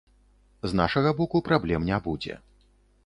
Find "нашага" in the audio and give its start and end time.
0.79-1.11